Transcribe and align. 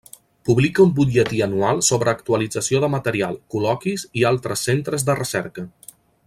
Publica 0.49 0.85
un 0.87 0.93
butlletí 0.99 1.41
anual 1.47 1.83
sobre 1.89 2.11
actualització 2.17 2.81
de 2.85 2.91
material, 2.95 3.37
col·loquis 3.57 4.07
i 4.23 4.27
altres 4.31 4.65
centres 4.71 5.07
de 5.11 5.19
recerca. 5.25 5.69